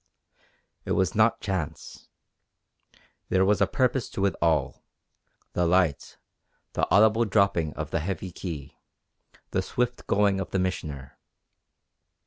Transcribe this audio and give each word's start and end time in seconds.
It 0.83 0.93
was 0.93 1.13
not 1.13 1.41
chance. 1.41 2.09
There 3.29 3.45
was 3.45 3.61
a 3.61 3.67
purpose 3.67 4.09
to 4.09 4.25
it 4.25 4.35
all: 4.41 4.83
the 5.53 5.67
light, 5.67 6.17
the 6.73 6.87
audible 6.89 7.23
dropping 7.25 7.75
of 7.75 7.91
the 7.91 7.99
heavy 7.99 8.31
key, 8.31 8.79
the 9.51 9.61
swift 9.61 10.07
going 10.07 10.39
of 10.39 10.49
the 10.49 10.57
Missioner. 10.57 11.19